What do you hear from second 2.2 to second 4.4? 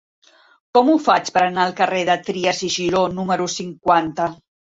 Trias i Giró número cinquanta?